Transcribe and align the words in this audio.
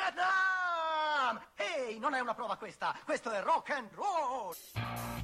Vietnam! 0.00 1.40
Ehi, 1.56 1.98
non 1.98 2.14
è 2.14 2.20
una 2.20 2.32
prova 2.32 2.56
questa, 2.56 2.96
questo 3.04 3.30
è 3.30 3.42
rock 3.42 3.70
and 3.70 3.90
roll! 3.92 5.19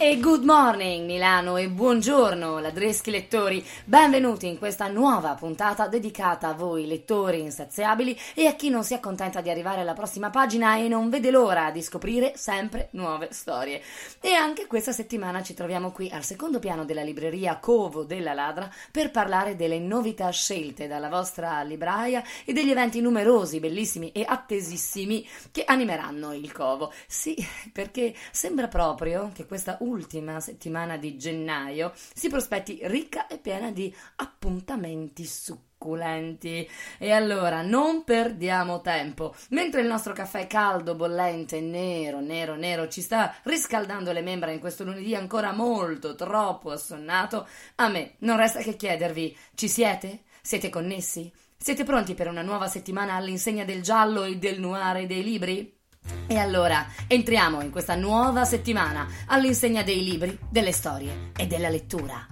E 0.00 0.20
good 0.20 0.44
morning 0.44 1.06
Milano 1.06 1.56
e 1.56 1.68
buongiorno 1.68 2.60
ladreschi 2.60 3.10
lettori, 3.10 3.66
benvenuti 3.84 4.46
in 4.46 4.56
questa 4.56 4.86
nuova 4.86 5.34
puntata 5.34 5.88
dedicata 5.88 6.46
a 6.46 6.54
voi 6.54 6.86
lettori 6.86 7.40
insaziabili 7.40 8.16
e 8.34 8.46
a 8.46 8.54
chi 8.54 8.70
non 8.70 8.84
si 8.84 8.94
accontenta 8.94 9.40
di 9.40 9.50
arrivare 9.50 9.80
alla 9.80 9.94
prossima 9.94 10.30
pagina 10.30 10.76
e 10.76 10.86
non 10.86 11.10
vede 11.10 11.32
l'ora 11.32 11.72
di 11.72 11.82
scoprire 11.82 12.34
sempre 12.36 12.90
nuove 12.92 13.30
storie. 13.32 13.82
E 14.20 14.34
anche 14.34 14.68
questa 14.68 14.92
settimana 14.92 15.42
ci 15.42 15.54
troviamo 15.54 15.90
qui 15.90 16.08
al 16.12 16.22
secondo 16.22 16.60
piano 16.60 16.84
della 16.84 17.02
libreria 17.02 17.58
Covo 17.58 18.04
della 18.04 18.34
Ladra 18.34 18.72
per 18.92 19.10
parlare 19.10 19.56
delle 19.56 19.80
novità 19.80 20.30
scelte 20.30 20.86
dalla 20.86 21.08
vostra 21.08 21.60
libraia 21.62 22.22
e 22.44 22.52
degli 22.52 22.70
eventi 22.70 23.00
numerosi, 23.00 23.58
bellissimi 23.58 24.12
e 24.12 24.24
attesissimi 24.24 25.26
che 25.50 25.64
animeranno 25.66 26.34
il 26.34 26.52
Covo. 26.52 26.92
Sì, 27.08 27.34
perché 27.72 28.14
sembra 28.30 28.68
proprio 28.68 29.32
che 29.34 29.44
questa 29.44 29.76
ultima 29.88 30.40
settimana 30.40 30.96
di 30.96 31.16
gennaio 31.16 31.92
si 31.94 32.28
prospetti 32.28 32.78
ricca 32.82 33.26
e 33.26 33.38
piena 33.38 33.70
di 33.70 33.94
appuntamenti 34.16 35.24
succulenti. 35.24 36.68
E 36.98 37.12
allora 37.12 37.62
non 37.62 38.04
perdiamo 38.04 38.80
tempo. 38.80 39.34
Mentre 39.50 39.80
il 39.80 39.86
nostro 39.86 40.12
caffè 40.12 40.46
caldo, 40.46 40.94
bollente, 40.94 41.60
nero, 41.60 42.20
nero, 42.20 42.56
nero 42.56 42.88
ci 42.88 43.00
sta 43.00 43.34
riscaldando 43.44 44.12
le 44.12 44.22
membra 44.22 44.50
in 44.50 44.58
questo 44.58 44.84
lunedì 44.84 45.14
ancora 45.14 45.52
molto, 45.52 46.14
troppo 46.14 46.70
assonnato, 46.70 47.46
a 47.76 47.88
me 47.88 48.14
non 48.18 48.36
resta 48.36 48.60
che 48.60 48.76
chiedervi: 48.76 49.36
ci 49.54 49.68
siete? 49.68 50.24
Siete 50.42 50.68
connessi? 50.68 51.32
Siete 51.56 51.84
pronti 51.84 52.14
per 52.14 52.28
una 52.28 52.42
nuova 52.42 52.68
settimana 52.68 53.14
all'insegna 53.14 53.64
del 53.64 53.82
giallo 53.82 54.24
e 54.24 54.36
del 54.36 54.60
noir 54.60 54.96
e 54.96 55.06
dei 55.06 55.22
libri? 55.22 55.77
E 56.26 56.36
allora 56.38 56.86
entriamo 57.06 57.62
in 57.62 57.70
questa 57.70 57.94
nuova 57.94 58.44
settimana 58.44 59.06
all'insegna 59.26 59.82
dei 59.82 60.02
libri, 60.04 60.38
delle 60.48 60.72
storie 60.72 61.30
e 61.36 61.46
della 61.46 61.68
lettura. 61.68 62.26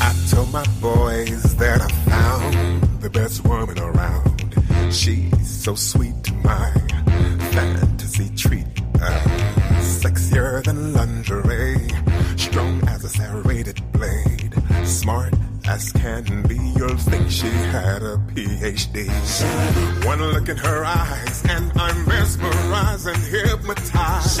I 0.00 0.12
told 0.30 0.52
my 0.52 0.66
boys 0.80 1.54
that 1.56 1.80
I 1.80 1.92
found 2.10 3.00
the 3.00 3.08
best 3.10 3.44
woman 3.44 3.78
around. 3.78 4.54
She's 4.90 5.46
so 5.46 5.74
sweet 5.74 6.22
to 6.24 6.34
my 6.42 6.72
fantasy 7.50 8.30
treat. 8.34 8.66
Sexier 9.80 10.62
than 10.62 10.92
lingerie, 10.92 11.88
strong 12.36 12.80
as 12.88 13.04
a 13.04 13.08
serrated 13.08 13.80
blade, 13.92 14.54
smart 14.84 15.34
as 15.68 15.92
can 15.92 16.42
be. 16.42 16.56
You'll 16.76 16.96
think 16.96 17.30
she 17.30 17.48
had 17.48 18.02
a 18.02 18.16
PhD. 18.32 19.08
One 20.04 20.20
look 20.20 20.48
in 20.48 20.56
her 20.56 20.84
eyes, 20.84 21.42
and 21.48 21.72
I'm 21.76 22.06
mesmerized 22.06 23.06
and 23.06 23.16
hypnotized. 23.16 24.40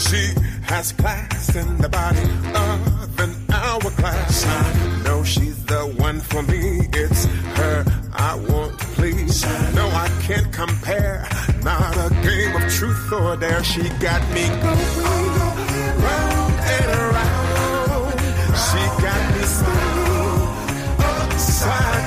She 0.00 0.34
has 0.62 0.92
class 0.92 1.56
in 1.56 1.78
the 1.78 1.88
body 1.88 2.22
of 2.54 3.20
an 3.20 3.34
hourglass. 3.50 4.44
I 4.46 5.02
know 5.04 5.24
she's 5.24 5.64
the 5.64 5.82
one 5.98 6.20
for 6.20 6.42
me. 6.42 6.88
It's 6.92 7.24
her 7.58 7.84
I 8.12 8.34
want 8.34 8.78
to 8.80 8.86
please. 8.98 9.44
No, 9.74 9.86
I 9.88 10.08
can't 10.22 10.52
compare. 10.52 11.26
Not 11.62 11.96
a 11.96 12.10
game 12.22 12.54
of 12.56 12.70
truth 12.72 13.12
or 13.12 13.36
dare. 13.36 13.62
She 13.64 13.82
got 14.00 14.22
me 14.32 14.46
going 14.48 15.34
round 16.06 16.54
and 16.76 16.90
around. 17.00 18.20
She 18.66 18.82
got 19.02 19.34
me 19.34 19.42
spinning 19.44 20.07
inside. 21.60 21.97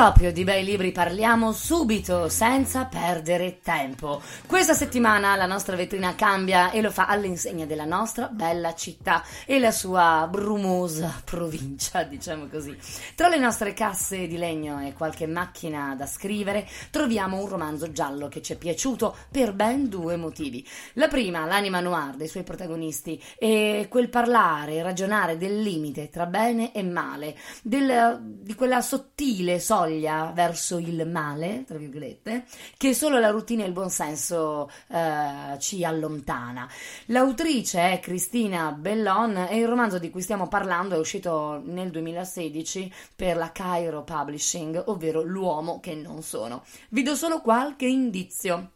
Proprio 0.00 0.32
di 0.32 0.44
bei 0.44 0.64
libri 0.64 0.92
parliamo 0.92 1.52
subito, 1.52 2.30
senza 2.30 2.86
perdere 2.86 3.60
tempo. 3.62 4.22
Questa 4.46 4.72
settimana 4.72 5.36
la 5.36 5.44
nostra 5.44 5.76
vetrina 5.76 6.14
cambia 6.14 6.70
e 6.70 6.80
lo 6.80 6.90
fa 6.90 7.04
all'insegna 7.04 7.66
della 7.66 7.84
nostra 7.84 8.28
bella 8.28 8.74
città 8.74 9.22
e 9.44 9.58
la 9.58 9.70
sua 9.70 10.26
brumosa 10.26 11.20
provincia, 11.22 12.02
diciamo 12.04 12.46
così. 12.46 12.74
Tra 13.14 13.28
le 13.28 13.36
nostre 13.36 13.74
casse 13.74 14.26
di 14.26 14.38
legno 14.38 14.80
e 14.80 14.94
qualche 14.94 15.26
macchina 15.26 15.94
da 15.94 16.06
scrivere 16.06 16.66
troviamo 16.90 17.38
un 17.38 17.48
romanzo 17.48 17.92
giallo 17.92 18.28
che 18.28 18.40
ci 18.40 18.54
è 18.54 18.56
piaciuto 18.56 19.14
per 19.30 19.52
ben 19.52 19.90
due 19.90 20.16
motivi. 20.16 20.66
La 20.94 21.08
prima, 21.08 21.44
l'anima 21.44 21.80
noir 21.80 22.14
dei 22.14 22.26
suoi 22.26 22.42
protagonisti 22.42 23.22
e 23.38 23.86
quel 23.90 24.08
parlare 24.08 24.80
ragionare 24.80 25.36
del 25.36 25.60
limite 25.60 26.08
tra 26.08 26.24
bene 26.24 26.72
e 26.72 26.82
male, 26.82 27.36
del- 27.60 28.18
di 28.22 28.54
quella 28.54 28.80
sottile 28.80 29.60
soglia 29.90 30.30
verso 30.32 30.78
il 30.78 31.06
male, 31.08 31.64
tra 31.66 31.76
virgolette, 31.76 32.44
che 32.76 32.94
solo 32.94 33.18
la 33.18 33.30
routine 33.30 33.64
e 33.64 33.66
il 33.66 33.72
buonsenso 33.72 34.70
eh, 34.88 35.58
ci 35.58 35.84
allontana. 35.84 36.68
L'autrice 37.06 37.92
è 37.92 38.00
Cristina 38.00 38.70
Bellon 38.72 39.48
e 39.50 39.58
il 39.58 39.66
romanzo 39.66 39.98
di 39.98 40.10
cui 40.10 40.22
stiamo 40.22 40.46
parlando 40.48 40.94
è 40.94 40.98
uscito 40.98 41.60
nel 41.64 41.90
2016 41.90 42.92
per 43.16 43.36
la 43.36 43.50
Cairo 43.50 44.04
Publishing, 44.04 44.84
ovvero 44.86 45.22
L'uomo 45.22 45.80
che 45.80 45.94
non 45.94 46.22
sono. 46.22 46.62
Vi 46.90 47.02
do 47.02 47.14
solo 47.14 47.40
qualche 47.40 47.86
indizio. 47.86 48.72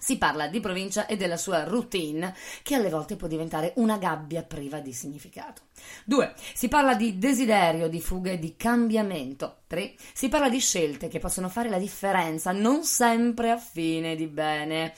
Si 0.00 0.16
parla 0.16 0.46
di 0.46 0.60
provincia 0.60 1.06
e 1.06 1.16
della 1.16 1.36
sua 1.36 1.64
routine, 1.64 2.34
che 2.62 2.76
alle 2.76 2.88
volte 2.88 3.16
può 3.16 3.26
diventare 3.26 3.72
una 3.76 3.98
gabbia 3.98 4.42
priva 4.42 4.78
di 4.78 4.92
significato. 4.92 5.67
2. 6.04 6.34
Si 6.54 6.68
parla 6.68 6.94
di 6.94 7.18
desiderio, 7.18 7.88
di 7.88 8.00
fuga 8.00 8.30
e 8.30 8.38
di 8.38 8.54
cambiamento. 8.56 9.58
3. 9.66 9.94
Si 10.12 10.28
parla 10.28 10.48
di 10.48 10.60
scelte 10.60 11.08
che 11.08 11.18
possono 11.18 11.48
fare 11.48 11.68
la 11.68 11.78
differenza, 11.78 12.52
non 12.52 12.84
sempre 12.84 13.50
a 13.50 13.58
fine 13.58 14.16
di 14.16 14.26
bene. 14.26 14.94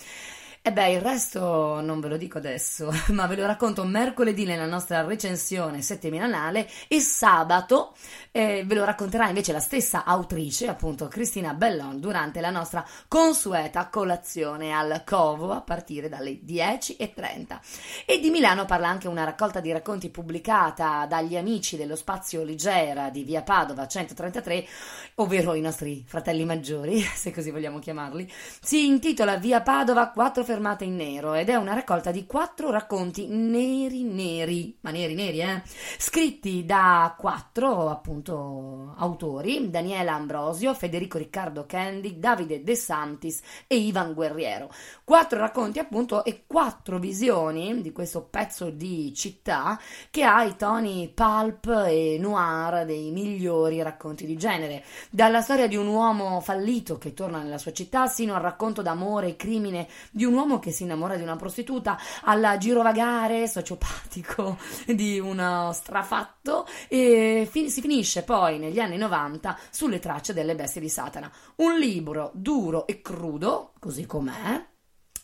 E 0.62 0.72
beh, 0.72 0.91
il 0.91 1.00
resto 1.00 1.81
non 1.81 2.00
ve 2.00 2.09
lo 2.09 2.19
dico 2.19 2.37
adesso, 2.37 2.93
ma 3.12 3.26
ve 3.26 3.34
lo 3.34 3.47
racconto 3.47 3.82
mercoledì 3.84 4.44
nella 4.44 4.66
nostra 4.66 5.00
recensione 5.00 5.81
settimanale 5.81 6.69
e 6.87 7.00
sabato 7.00 7.94
eh, 8.31 8.62
ve 8.66 8.75
lo 8.75 8.84
racconterà 8.84 9.26
invece 9.28 9.53
la 9.53 9.59
stessa 9.59 10.04
autrice, 10.04 10.69
appunto 10.69 11.09
Cristina 11.09 11.54
Bellon, 11.54 11.99
durante 11.99 12.43
la 12.43 12.50
nostra 12.50 12.87
consueta 13.09 13.88
colazione 13.88 14.72
al 14.72 15.03
Covo 15.03 15.53
a 15.53 15.62
partire 15.62 16.10
dalle 16.10 16.41
10.30. 16.44 17.59
E 18.04 18.20
di 18.20 18.28
Milano 18.28 18.66
parla 18.66 18.88
anche 18.88 19.09
una 19.09 19.25
raccolta 19.25 19.60
di 19.60 19.72
racconti 19.72 20.10
pubblicata 20.10 21.06
dagli 21.06 21.38
amici 21.38 21.78
dello 21.78 21.97
spazio 21.97 22.43
Ligera 22.43 23.09
di 23.09 23.25
via 23.25 23.41
Padova 23.43 23.88
133, 23.88 24.66
ovvero 25.15 25.54
i 25.54 25.62
nostri 25.62 26.04
fratelli 26.06 26.44
maggiori, 26.44 27.00
se 27.16 27.32
così 27.32 27.50
vogliamo 27.50 27.78
chiamarli. 27.78 28.31
Si 28.61 28.85
intitola 28.85 29.37
Via 29.37 29.62
Padova 29.62 30.11
4 30.11 30.49
fermata 30.50 30.82
in 30.82 30.97
nero 30.97 31.35
ed 31.35 31.49
è 31.49 31.55
una 31.55 31.75
raccolta 31.75 32.11
di 32.11 32.26
quattro 32.26 32.73
racconti 32.73 33.29
neri 33.29 34.02
neri, 34.02 34.76
ma 34.81 34.91
neri 34.91 35.14
neri 35.14 35.41
eh, 35.41 35.62
scritti 35.97 36.64
da 36.64 37.14
quattro 37.17 37.88
appunto 37.88 38.94
autori, 38.97 39.70
Daniela 39.70 40.14
Ambrosio, 40.14 40.75
Federico 40.75 41.19
Riccardo 41.19 41.67
Candy, 41.67 42.19
Davide 42.19 42.64
De 42.64 42.75
Santis 42.75 43.41
e 43.69 43.76
Ivan 43.76 44.12
Guerriero. 44.12 44.73
Quattro 45.05 45.38
racconti 45.38 45.79
appunto 45.79 46.25
e 46.25 46.43
quattro 46.49 46.99
visioni 46.99 47.81
di 47.81 47.93
questo 47.93 48.23
pezzo 48.29 48.70
di 48.70 49.14
città 49.14 49.79
che 50.11 50.25
ha 50.25 50.43
i 50.43 50.56
toni 50.56 51.12
pulp 51.14 51.85
e 51.87 52.17
noir 52.19 52.85
dei 52.87 53.12
migliori 53.12 53.81
racconti 53.82 54.26
di 54.26 54.37
genere, 54.37 54.82
dalla 55.11 55.43
storia 55.43 55.69
di 55.69 55.76
un 55.76 55.87
uomo 55.87 56.41
fallito 56.41 56.99
che 56.99 57.14
torna 57.14 57.41
nella 57.41 57.58
sua 57.58 57.73
città 57.73 58.08
sino 58.08 58.35
al 58.35 58.43
racconto 58.43 58.82
d'amore 58.82 59.29
e 59.29 59.37
crimine 59.37 59.87
di 60.11 60.25
un 60.25 60.35
uomo 60.35 60.38
che 60.58 60.70
si 60.70 60.84
innamora 60.84 61.16
di 61.16 61.22
una 61.22 61.37
prostituta, 61.37 61.98
al 62.22 62.56
girovagare 62.58 63.48
sociopatico 63.48 64.58
di 64.87 65.19
uno 65.19 65.72
strafatto 65.72 66.66
e 66.88 67.46
fi- 67.50 67.70
si 67.70 67.81
finisce 67.81 68.22
poi 68.22 68.58
negli 68.58 68.78
anni 68.78 68.96
90 68.96 69.58
sulle 69.70 69.98
tracce 69.98 70.32
delle 70.32 70.54
bestie 70.54 70.81
di 70.81 70.88
Satana. 70.88 71.31
Un 71.56 71.78
libro 71.78 72.31
duro 72.34 72.87
e 72.87 73.00
crudo, 73.02 73.72
così 73.78 74.06
com'è, 74.06 74.64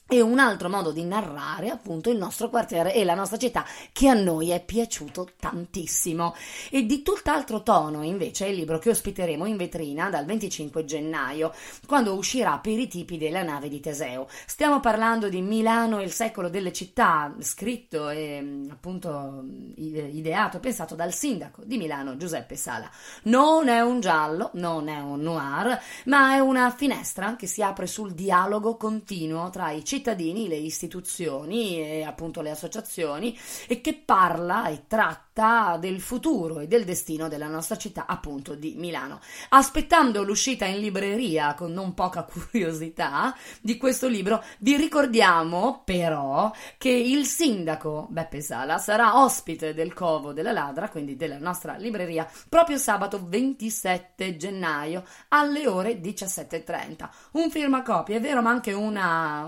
e 0.08 0.20
un 0.20 0.38
altro 0.38 0.68
modo 0.68 0.92
di 0.92 1.04
narrare 1.04 1.68
appunto 1.68 2.10
il 2.10 2.16
nostro 2.16 2.48
quartiere 2.48 2.94
e 2.94 3.04
la 3.04 3.14
nostra 3.14 3.38
città 3.38 3.64
che 3.90 4.08
a 4.08 4.14
noi 4.14 4.50
è 4.50 4.64
piaciuto 4.64 5.30
tantissimo. 5.38 6.34
E 6.70 6.86
di 6.86 7.02
tutt'altro 7.02 7.62
tono 7.62 8.02
invece 8.04 8.46
è 8.46 8.48
il 8.48 8.56
libro 8.56 8.78
che 8.78 8.90
ospiteremo 8.90 9.46
in 9.46 9.56
vetrina 9.56 10.08
dal 10.08 10.24
25 10.24 10.84
gennaio 10.84 11.52
quando 11.86 12.14
uscirà 12.14 12.58
per 12.58 12.78
i 12.78 12.86
tipi 12.86 13.18
della 13.18 13.42
nave 13.42 13.68
di 13.68 13.80
Teseo. 13.80 14.28
Stiamo 14.46 14.78
parlando 14.78 15.28
di 15.28 15.40
Milano 15.40 16.00
il 16.00 16.12
secolo 16.12 16.48
delle 16.48 16.72
città 16.72 17.34
scritto 17.40 18.08
e 18.08 18.66
appunto 18.70 19.42
ideato 19.74 20.60
pensato 20.60 20.94
dal 20.94 21.12
sindaco 21.12 21.62
di 21.64 21.78
Milano 21.78 22.16
Giuseppe 22.16 22.54
Sala. 22.54 22.88
Non 23.24 23.66
è 23.66 23.80
un 23.80 23.98
giallo 23.98 24.50
non 24.54 24.88
è 24.88 25.00
un 25.00 25.20
noir 25.20 25.80
ma 26.04 26.34
è 26.34 26.38
una 26.38 26.70
finestra 26.70 27.34
che 27.34 27.48
si 27.48 27.60
apre 27.60 27.88
sul 27.88 28.12
dialogo 28.12 28.76
continuo 28.76 29.50
tra 29.50 29.70
i 29.72 29.78
cittadini 29.78 29.94
cittadini, 29.96 30.48
le 30.48 30.56
istituzioni 30.56 31.80
e 31.80 32.02
appunto 32.02 32.42
le 32.42 32.50
associazioni 32.50 33.36
e 33.66 33.80
che 33.80 33.94
parla 33.94 34.68
e 34.68 34.84
tratta 34.86 35.25
del 35.36 36.00
futuro 36.00 36.60
e 36.60 36.66
del 36.66 36.84
destino 36.84 37.28
della 37.28 37.46
nostra 37.46 37.76
città, 37.76 38.06
appunto 38.06 38.54
di 38.54 38.72
Milano. 38.78 39.20
Aspettando 39.50 40.22
l'uscita 40.22 40.64
in 40.64 40.80
libreria 40.80 41.52
con 41.52 41.72
non 41.72 41.92
poca 41.92 42.22
curiosità 42.30 43.36
di 43.60 43.76
questo 43.76 44.08
libro, 44.08 44.42
vi 44.60 44.76
ricordiamo 44.76 45.82
però 45.84 46.50
che 46.78 46.88
il 46.88 47.26
sindaco 47.26 48.06
Beppe 48.08 48.40
Sala 48.40 48.78
sarà 48.78 49.22
ospite 49.22 49.74
del 49.74 49.92
Covo 49.92 50.32
della 50.32 50.52
Ladra, 50.52 50.88
quindi 50.88 51.16
della 51.16 51.38
nostra 51.38 51.76
libreria, 51.76 52.26
proprio 52.48 52.78
sabato 52.78 53.22
27 53.22 54.38
gennaio 54.38 55.04
alle 55.28 55.68
ore 55.68 56.00
17.30. 56.00 57.08
Un 57.32 57.50
firmacopia, 57.50 58.16
è 58.16 58.20
vero, 58.20 58.40
ma 58.40 58.48
anche 58.48 58.72
un 58.72 58.98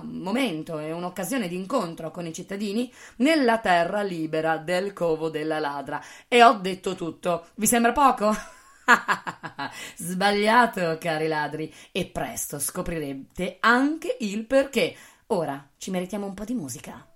momento 0.02 0.78
e 0.78 0.92
un'occasione 0.92 1.48
di 1.48 1.56
incontro 1.56 2.10
con 2.10 2.26
i 2.26 2.34
cittadini 2.34 2.92
nella 3.16 3.56
terra 3.56 4.02
libera 4.02 4.58
del 4.58 4.92
covo 4.92 5.30
della 5.30 5.58
ladra. 5.58 5.76
E 6.28 6.42
ho 6.42 6.54
detto 6.54 6.94
tutto. 6.94 7.48
Vi 7.54 7.66
sembra 7.66 7.92
poco? 7.92 8.34
Sbagliato, 9.96 10.96
cari 10.98 11.28
ladri, 11.28 11.72
e 11.92 12.06
presto 12.06 12.58
scoprirete 12.58 13.58
anche 13.60 14.16
il 14.20 14.46
perché. 14.46 14.94
Ora 15.28 15.68
ci 15.76 15.90
meritiamo 15.90 16.26
un 16.26 16.34
po' 16.34 16.44
di 16.44 16.54
musica. 16.54 17.06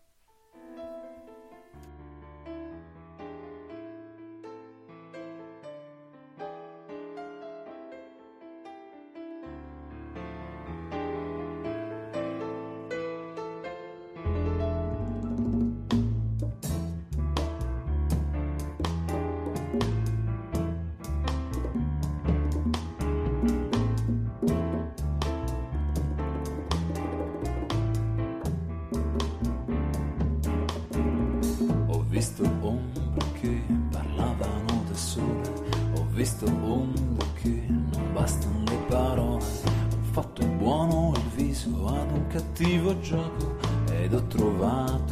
cattivo 42.62 42.98
gioco 43.00 43.56
ed 43.90 44.14
ho 44.14 44.22
trovato 44.28 45.11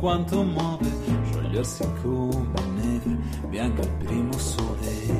quanto 0.00 0.42
muove, 0.42 0.90
sciogliersi 1.30 1.84
come 2.02 2.60
neve, 2.74 3.18
bianca 3.48 3.82
il 3.82 3.90
primo 4.04 4.32
sole. 4.38 5.19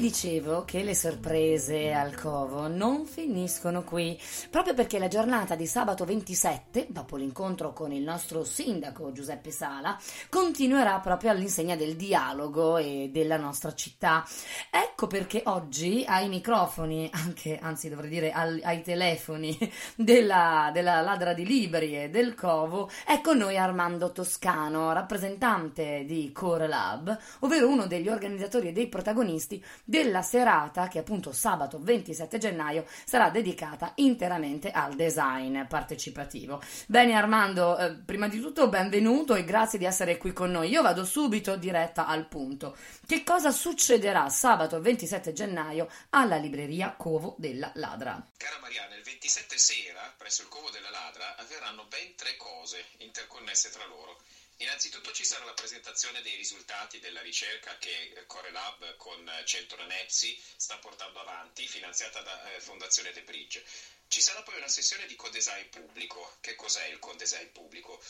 Dicevo 0.00 0.64
che 0.64 0.82
le 0.82 0.94
sorprese 0.94 1.92
al 1.92 2.14
covo 2.14 2.66
non 2.66 3.04
finiscono 3.04 3.84
qui, 3.84 4.18
proprio 4.48 4.72
perché 4.72 4.98
la 4.98 5.06
giornata 5.06 5.54
di 5.54 5.66
sabato 5.66 6.06
27, 6.06 6.86
dopo 6.88 7.16
l'incontro 7.16 7.74
con 7.74 7.92
il 7.92 8.02
nostro 8.02 8.42
sindaco 8.42 9.12
Giuseppe 9.12 9.50
Sala, 9.50 9.98
continuerà 10.30 10.98
proprio 11.00 11.30
all'insegna 11.30 11.76
del 11.76 11.94
dialogo 11.94 12.78
e 12.78 13.10
della 13.12 13.36
nostra 13.36 13.74
città. 13.74 14.24
Ecco 14.70 15.08
perché 15.08 15.42
oggi 15.44 16.04
ai 16.08 16.28
microfoni, 16.30 17.10
anche, 17.12 17.58
anzi 17.60 17.90
dovrei 17.90 18.08
dire 18.08 18.32
al, 18.32 18.58
ai 18.64 18.80
telefoni 18.80 19.58
della, 19.94 20.70
della 20.72 21.02
ladra 21.02 21.34
di 21.34 21.44
libri 21.44 22.02
e 22.02 22.08
del 22.08 22.34
covo, 22.34 22.88
è 23.04 23.20
con 23.20 23.36
noi 23.36 23.58
Armando 23.58 24.10
Toscano, 24.10 24.92
rappresentante 24.92 26.04
di 26.06 26.32
Core 26.32 26.66
Lab, 26.66 27.18
ovvero 27.40 27.68
uno 27.68 27.86
degli 27.86 28.08
organizzatori 28.08 28.68
e 28.68 28.72
dei 28.72 28.88
protagonisti 28.88 29.64
della 29.84 30.22
serata 30.22 30.88
che 30.88 30.98
appunto 30.98 31.32
sabato 31.32 31.78
27 31.80 32.38
gennaio 32.38 32.86
sarà 33.04 33.30
dedicata 33.30 33.92
interamente 33.96 34.70
al 34.70 34.94
design 34.94 35.62
partecipativo. 35.64 36.62
Bene 36.86 37.14
Armando, 37.14 37.76
eh, 37.78 37.92
prima 37.94 38.28
di 38.28 38.40
tutto 38.40 38.68
benvenuto 38.68 39.34
e 39.34 39.44
grazie 39.44 39.78
di 39.78 39.84
essere 39.84 40.16
qui 40.16 40.32
con 40.32 40.50
noi. 40.50 40.70
Io 40.70 40.82
vado 40.82 41.04
subito 41.04 41.56
diretta 41.56 42.06
al 42.06 42.26
punto. 42.26 42.76
Che 43.06 43.22
cosa 43.22 43.50
succederà 43.50 44.28
sabato 44.28 44.80
27 44.80 45.32
gennaio 45.32 45.88
alla 46.10 46.36
libreria 46.36 46.94
Covo 46.96 47.34
della 47.38 47.70
Ladra? 47.74 48.24
Cara 48.36 48.58
Mariana, 48.60 48.96
il 48.96 49.02
27 49.02 49.58
sera 49.58 50.12
presso 50.16 50.42
il 50.42 50.48
Covo 50.48 50.70
della 50.70 50.90
Ladra 50.90 51.36
avverranno 51.36 51.86
ben 51.88 52.14
tre 52.16 52.36
cose 52.36 52.84
interconnesse 52.98 53.70
tra 53.70 53.86
loro. 53.86 54.18
Innanzitutto 54.58 55.12
ci 55.12 55.24
sarà 55.24 55.44
la 55.44 55.52
presentazione 55.52 56.22
dei 56.22 56.34
risultati 56.34 56.98
della 56.98 57.20
ricerca 57.20 57.76
che 57.76 58.24
Corelab 58.26 58.96
con 58.96 59.30
Centro 59.44 59.84
Nepsi 59.84 60.38
sta 60.56 60.78
portando 60.78 61.20
avanti, 61.20 61.66
finanziata 61.66 62.22
da 62.22 62.54
eh, 62.54 62.60
Fondazione 62.60 63.12
De 63.12 63.22
Bridge. 63.22 63.62
Ci 64.08 64.22
sarà 64.22 64.42
poi 64.42 64.56
una 64.56 64.68
sessione 64.68 65.04
di 65.04 65.14
codesign 65.14 65.68
pubblico. 65.68 66.36
Che 66.40 66.54
cos'è 66.54 66.86
il 66.86 66.98
codesign 66.98 67.48
pubblico? 67.52 68.02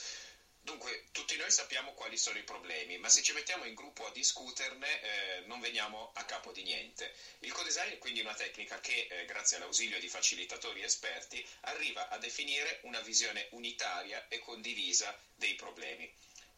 Dunque, 0.61 1.07
tutti 1.13 1.37
noi 1.37 1.51
sappiamo 1.51 1.93
quali 1.95 2.17
sono 2.17 2.39
i 2.39 2.45
problemi, 2.45 2.97
ma 2.99 3.09
se 3.09 3.23
ci 3.23 3.33
mettiamo 3.33 3.65
in 3.65 3.75
gruppo 3.75 4.05
a 4.07 4.11
discuterne 4.11 5.01
eh, 5.01 5.41
non 5.47 5.61
veniamo 5.61 6.11
a 6.15 6.25
capo 6.25 6.53
di 6.53 6.63
niente. 6.63 7.13
Il 7.41 7.53
codesign 7.53 7.93
è 7.93 7.99
quindi 7.99 8.21
una 8.21 8.35
tecnica 8.35 8.81
che, 8.81 9.07
eh, 9.11 9.25
grazie 9.27 9.57
all'ausilio 9.57 9.99
di 9.99 10.09
facilitatori 10.09 10.83
esperti, 10.83 11.45
arriva 11.63 12.09
a 12.09 12.19
definire 12.19 12.81
una 12.83 13.01
visione 13.01 13.47
unitaria 13.51 14.27
e 14.29 14.39
condivisa 14.39 15.17
dei 15.35 15.55
problemi. 15.55 16.13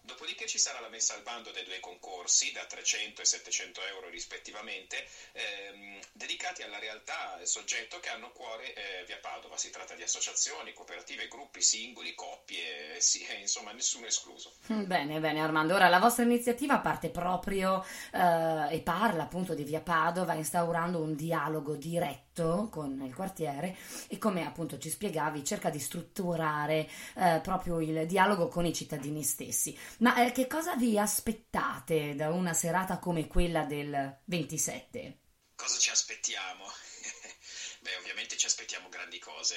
Dopodiché 0.09 0.47
ci 0.47 0.59
sarà 0.59 0.81
la 0.81 0.89
messa 0.89 1.13
al 1.13 1.21
bando 1.21 1.51
dei 1.51 1.65
due 1.65 1.81
concorsi 1.81 2.51
da 2.51 2.65
300 2.65 3.21
e 3.21 3.25
700 3.27 3.85
euro 3.93 4.09
rispettivamente, 4.09 5.07
ehm, 5.33 6.01
dedicati 6.13 6.63
alla 6.63 6.79
realtà 6.79 7.39
e 7.39 7.45
soggetto 7.45 8.01
che 8.01 8.09
hanno 8.09 8.29
a 8.29 8.31
cuore 8.31 8.73
eh, 8.73 9.05
via 9.05 9.19
Padova. 9.19 9.59
Si 9.59 9.69
tratta 9.69 9.95
di 9.95 10.03
associazioni, 10.03 10.73
cooperative, 10.73 11.29
gruppi, 11.29 11.61
singoli, 11.61 12.15
coppie, 12.15 12.99
sì, 13.01 13.23
eh, 13.27 13.41
insomma 13.41 13.73
nessuno 13.73 14.07
escluso. 14.07 14.55
Bene, 14.67 15.21
bene 15.21 15.43
Armando. 15.43 15.75
Ora 15.75 15.89
la 15.89 15.99
vostra 15.99 16.25
iniziativa 16.25 16.79
parte 16.79 17.11
proprio 17.11 17.85
eh, 18.11 18.75
e 18.75 18.81
parla 18.81 19.25
appunto 19.25 19.53
di 19.53 19.65
via 19.65 19.81
Padova, 19.83 20.33
instaurando 20.33 21.03
un 21.03 21.15
dialogo 21.17 21.77
diretto 21.77 22.28
con 22.71 23.03
il 23.03 23.15
quartiere 23.15 23.77
e 24.09 24.19
come 24.19 24.47
appunto 24.47 24.79
ci 24.79 24.91
spiegavi 24.91 25.45
cerca 25.45 25.71
di 25.71 25.79
strutturare 25.79 26.89
eh, 27.17 27.41
proprio 27.43 27.81
il 27.81 28.07
dialogo 28.07 28.49
con 28.49 28.65
i 28.65 28.75
cittadini 28.75 29.23
stessi. 29.23 29.77
Ma 29.99 30.25
eh, 30.25 30.33
che 30.33 30.47
cosa 30.47 30.77
vi 30.77 30.99
aspettate 30.99 32.15
da 32.15 32.31
una 32.31 32.53
serata 32.53 32.99
come 32.99 33.27
quella 33.27 33.65
del 33.65 34.21
27? 34.25 35.19
Cosa 35.55 35.79
ci 35.79 35.91
aspettiamo? 35.91 36.65
Beh, 37.81 37.97
ovviamente 37.97 38.37
ci 38.37 38.47
aspettiamo 38.47 38.89
grandi 38.89 39.19
cose. 39.19 39.57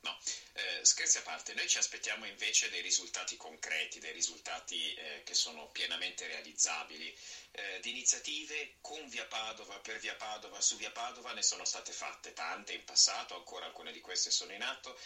No, 0.00 0.16
eh, 0.52 0.84
scherzi 0.84 1.18
a 1.18 1.22
parte, 1.22 1.54
noi 1.54 1.66
ci 1.66 1.76
aspettiamo 1.76 2.24
invece 2.24 2.70
dei 2.70 2.82
risultati 2.82 3.36
concreti, 3.36 3.98
dei 3.98 4.12
risultati 4.12 4.94
eh, 4.94 5.22
che 5.24 5.34
sono 5.34 5.68
pienamente 5.72 6.26
realizzabili. 6.26 7.12
Eh, 7.50 7.80
di 7.80 7.90
iniziative 7.90 8.74
con 8.80 9.08
Via 9.08 9.24
Padova, 9.24 9.80
per 9.80 9.98
Via 9.98 10.14
Padova, 10.14 10.60
su 10.60 10.76
Via 10.76 10.92
Padova 10.92 11.32
ne 11.32 11.42
sono 11.42 11.64
state 11.64 11.90
fatte 11.92 12.32
tante 12.32 12.72
in 12.72 12.84
passato, 12.84 13.34
ancora 13.34 13.66
alcune 13.66 13.90
di 13.90 14.00
queste 14.00 14.30
sono 14.30 14.52
in 14.52 14.62
atto, 14.62 14.96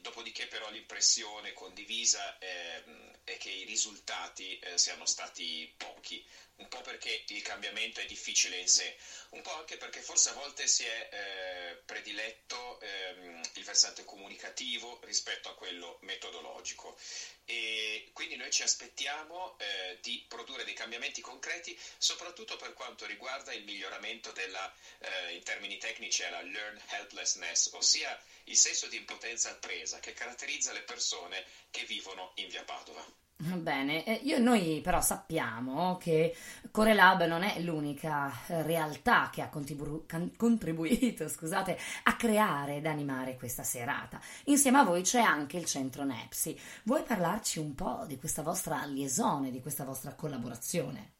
dopodiché 0.00 0.46
però 0.46 0.70
l'impressione 0.70 1.52
condivisa 1.52 2.38
ehm, 2.38 3.10
è 3.24 3.36
che 3.36 3.50
i 3.50 3.64
risultati 3.64 4.56
eh, 4.58 4.78
siano 4.78 5.06
stati 5.06 5.72
pochi 5.76 6.22
un 6.56 6.68
po' 6.68 6.82
perché 6.82 7.24
il 7.28 7.42
cambiamento 7.42 8.00
è 8.00 8.06
difficile 8.06 8.58
in 8.58 8.68
sé, 8.68 8.96
un 9.30 9.42
po' 9.42 9.54
anche 9.54 9.76
perché 9.76 10.00
forse 10.00 10.30
a 10.30 10.34
volte 10.34 10.68
si 10.68 10.84
è 10.84 11.08
eh, 11.10 11.76
prediletto 11.84 12.78
ehm, 12.80 13.40
il 13.54 13.64
versante 13.64 14.04
comunicativo 14.04 15.00
rispetto 15.02 15.48
a 15.48 15.54
quello 15.54 15.98
metodologico 16.02 16.96
e 17.44 18.08
quindi 18.12 18.36
noi 18.36 18.50
ci 18.50 18.62
aspettiamo 18.62 19.56
eh, 19.58 19.98
di 20.00 20.24
produrre 20.28 20.64
dei 20.64 20.74
cambiamenti 20.74 21.20
concreti 21.20 21.76
soprattutto 21.98 22.56
per 22.56 22.72
quanto 22.72 23.04
riguarda 23.06 23.52
il 23.52 23.64
miglioramento 23.64 24.30
della, 24.32 24.72
eh, 24.98 25.34
in 25.34 25.42
termini 25.42 25.76
tecnici, 25.78 26.22
la 26.28 26.40
learn 26.40 26.80
helplessness, 26.90 27.70
ossia 27.72 28.18
il 28.44 28.56
senso 28.56 28.86
di 28.86 28.96
impotenza 28.96 29.50
appresa 29.50 29.98
che 29.98 30.12
caratterizza 30.12 30.72
le 30.72 30.82
persone 30.82 31.44
che 31.70 31.84
vivono 31.84 32.32
in 32.36 32.48
via 32.48 32.62
Padova. 32.64 33.23
Bene, 33.44 34.04
eh, 34.06 34.20
io, 34.22 34.38
noi 34.38 34.80
però 34.80 35.02
sappiamo 35.02 35.98
che 35.98 36.34
Corelab 36.70 37.26
non 37.26 37.42
è 37.42 37.60
l'unica 37.60 38.32
eh, 38.46 38.62
realtà 38.62 39.28
che 39.30 39.42
ha 39.42 39.50
contribu- 39.50 40.06
contribuito 40.36 41.28
scusate, 41.28 41.78
a 42.04 42.16
creare 42.16 42.76
ed 42.76 42.86
animare 42.86 43.36
questa 43.36 43.62
serata. 43.62 44.18
Insieme 44.44 44.78
a 44.78 44.84
voi 44.84 45.02
c'è 45.02 45.20
anche 45.20 45.58
il 45.58 45.66
centro 45.66 46.04
Nepsi. 46.04 46.58
Vuoi 46.84 47.02
parlarci 47.02 47.58
un 47.58 47.74
po' 47.74 48.04
di 48.06 48.18
questa 48.18 48.40
vostra 48.40 48.82
liaison, 48.86 49.50
di 49.50 49.60
questa 49.60 49.84
vostra 49.84 50.14
collaborazione? 50.14 51.12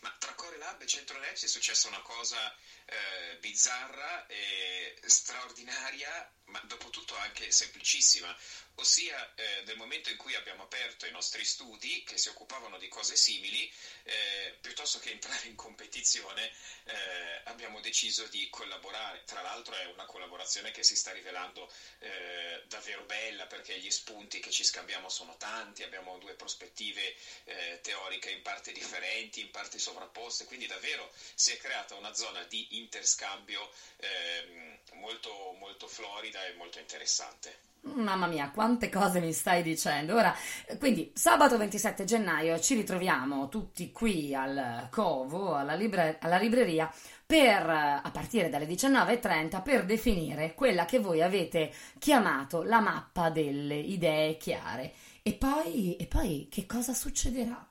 Ma 0.00 0.14
tra 0.18 0.34
Corelab 0.34 0.82
e 0.82 0.86
centro 0.86 1.18
Nepsi 1.20 1.46
è 1.46 1.48
successa 1.48 1.88
una 1.88 2.02
cosa 2.02 2.36
eh, 2.84 3.38
bizzarra 3.40 4.26
e 4.26 5.00
straordinaria, 5.06 6.30
ma 6.48 6.60
dopo 6.64 6.90
tutto 6.90 7.16
anche 7.16 7.50
semplicissima 7.50 8.34
ossia 8.78 9.34
eh, 9.34 9.62
nel 9.66 9.76
momento 9.76 10.08
in 10.10 10.16
cui 10.16 10.34
abbiamo 10.34 10.62
aperto 10.62 11.06
i 11.06 11.10
nostri 11.10 11.44
studi 11.44 12.02
che 12.04 12.16
si 12.16 12.28
occupavano 12.28 12.78
di 12.78 12.88
cose 12.88 13.16
simili, 13.16 13.70
eh, 14.04 14.56
piuttosto 14.60 14.98
che 14.98 15.10
entrare 15.10 15.46
in 15.46 15.54
competizione, 15.56 16.50
eh, 16.84 17.40
abbiamo 17.44 17.80
deciso 17.80 18.26
di 18.28 18.46
collaborare. 18.50 19.22
Tra 19.24 19.40
l'altro 19.40 19.74
è 19.74 19.84
una 19.86 20.04
collaborazione 20.04 20.70
che 20.70 20.84
si 20.84 20.94
sta 20.94 21.10
rivelando 21.10 21.70
eh, 21.98 22.62
davvero 22.66 23.02
bella 23.02 23.46
perché 23.46 23.78
gli 23.78 23.90
spunti 23.90 24.38
che 24.38 24.50
ci 24.50 24.64
scambiamo 24.64 25.08
sono 25.08 25.36
tanti, 25.36 25.82
abbiamo 25.82 26.16
due 26.18 26.34
prospettive 26.34 27.14
eh, 27.44 27.80
teoriche 27.82 28.30
in 28.30 28.42
parte 28.42 28.72
differenti, 28.72 29.40
in 29.40 29.50
parte 29.50 29.78
sovrapposte, 29.78 30.44
quindi 30.44 30.66
davvero 30.66 31.12
si 31.34 31.50
è 31.50 31.56
creata 31.56 31.94
una 31.94 32.14
zona 32.14 32.44
di 32.44 32.76
interscambio 32.78 33.70
ehm, 33.96 34.77
molto, 34.94 35.30
molto 35.58 35.86
florida 35.86 36.44
e 36.46 36.54
molto 36.56 36.78
interessante. 36.78 37.66
Mamma 37.80 38.26
mia, 38.26 38.50
quante 38.50 38.88
cose 38.90 39.20
mi 39.20 39.32
stai 39.32 39.62
dicendo. 39.62 40.14
Ora, 40.14 40.34
quindi 40.78 41.10
sabato 41.14 41.56
27 41.56 42.04
gennaio 42.04 42.58
ci 42.60 42.74
ritroviamo 42.74 43.48
tutti 43.48 43.92
qui 43.92 44.34
al 44.34 44.88
Covo, 44.90 45.54
alla, 45.54 45.74
libre- 45.74 46.18
alla 46.20 46.38
libreria, 46.38 46.92
per, 47.24 47.68
a 47.68 48.10
partire 48.12 48.48
dalle 48.48 48.66
19.30 48.66 49.62
per 49.62 49.84
definire 49.84 50.54
quella 50.54 50.84
che 50.84 50.98
voi 50.98 51.22
avete 51.22 51.72
chiamato 51.98 52.62
la 52.62 52.80
mappa 52.80 53.30
delle 53.30 53.76
idee 53.76 54.36
chiare. 54.36 54.92
E 55.22 55.34
poi, 55.34 55.96
e 55.96 56.06
poi 56.06 56.48
che 56.50 56.66
cosa 56.66 56.94
succederà? 56.94 57.67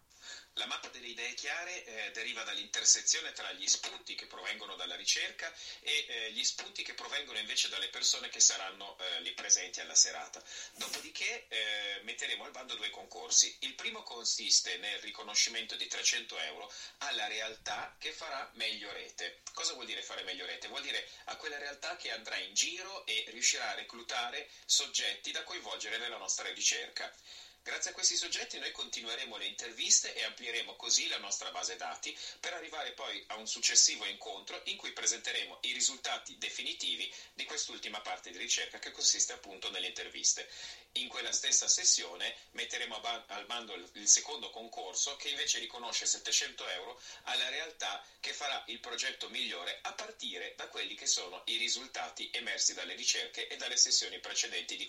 La 0.58 0.66
mappa 0.66 0.88
delle 0.90 1.08
idee 1.08 1.36
chiare 1.36 1.84
eh, 1.86 2.12
deriva 2.14 2.42
dall'intersezione 2.42 3.32
tra 3.32 3.52
gli 3.52 3.68
spunti 3.68 4.16
che 4.16 4.26
provengono 4.26 4.76
dalla 4.76 4.96
ricerca 4.96 5.54
e 5.82 6.06
eh, 6.08 6.32
gli 6.32 6.44
spunti 6.44 6.82
che 6.82 6.96
provengono 6.96 7.38
invece 7.38 7.70
dalle 7.70 7.90
persone 7.90 8.30
che 8.30 8.40
saranno 8.40 8.98
eh, 8.98 9.22
lì 9.22 9.34
presenti 9.34 9.82
alla 9.82 9.94
serata. 9.94 10.44
Dopodiché 10.74 11.46
eh, 11.48 12.00
metteremo 12.02 12.44
al 12.44 12.50
bando 12.50 12.74
due 12.74 12.90
concorsi. 12.90 13.56
Il 13.60 13.76
primo 13.76 14.02
consiste 14.02 14.78
nel 14.78 15.00
riconoscimento 15.00 15.76
di 15.76 15.86
300 15.86 16.40
euro 16.40 16.74
alla 17.00 17.28
realtà 17.28 17.96
che 18.00 18.12
farà 18.12 18.50
meglio 18.56 18.92
rete. 18.94 19.42
Cosa 19.54 19.74
vuol 19.74 19.86
dire 19.86 20.02
fare 20.02 20.24
meglio 20.24 20.48
rete? 20.48 20.70
Vuol 20.70 20.82
dire 20.82 21.08
a 21.26 21.36
quella 21.36 21.60
realtà 21.60 21.96
che 21.98 22.10
andrà 22.10 22.36
in 22.38 22.56
giro 22.56 23.06
e 23.06 23.26
riuscirà 23.28 23.70
a 23.70 23.76
reclutare 23.76 24.50
soggetti 24.66 25.30
da 25.32 25.44
coinvolgere 25.44 25.98
nella 25.98 26.18
nostra 26.18 26.50
ricerca. 26.52 27.14
Grazie 27.68 27.90
a 27.90 27.94
questi 27.94 28.16
soggetti 28.16 28.58
noi 28.60 28.72
continueremo 28.72 29.36
le 29.36 29.44
interviste 29.44 30.14
e 30.14 30.24
amplieremo 30.24 30.76
così 30.78 31.06
la 31.08 31.18
nostra 31.18 31.52
base 31.52 31.76
dati 31.76 32.16
per 32.40 32.54
arrivare 32.54 32.94
poi 32.94 33.22
a 33.28 33.36
un 33.36 33.46
successivo 33.46 34.06
incontro 34.06 34.62
in 34.64 34.78
cui 34.78 34.94
presenteremo 34.94 35.58
i 35.64 35.74
risultati 35.74 36.38
definitivi 36.38 37.12
di 37.34 37.44
quest'ultima 37.44 38.00
parte 38.00 38.32
di 38.32 38.38
ricerca 38.38 38.80
che 38.80 38.90
consiste 38.90 39.34
appunto 39.34 39.70
nelle 39.70 39.88
interviste. 39.88 40.48
In 40.94 41.10
quella 41.10 41.34
stessa 41.34 41.68
sessione 41.68 42.34
metteremo 42.52 43.02
al 43.26 43.44
bando 43.44 43.74
il 43.74 44.08
secondo 44.08 44.50
concorso 44.50 45.18
che 45.18 45.28
invece 45.28 45.60
riconosce 45.60 46.06
700 46.06 46.68
euro 46.68 46.98
alla 47.24 47.50
realtà 47.50 48.02
che 48.22 48.32
farà 48.32 48.64
il 48.68 48.80
progetto 48.80 49.28
migliore 49.28 49.78
a 49.82 49.92
partire 49.92 50.54
da 50.56 50.68
quelli 50.68 50.94
che 50.94 51.06
sono 51.06 51.42
i 51.44 51.58
risultati 51.58 52.26
emersi 52.32 52.72
dalle 52.72 52.94
ricerche 52.94 53.46
e 53.46 53.58
dalle 53.58 53.76
sessioni 53.76 54.20
precedenti 54.20 54.78
di 54.78 54.86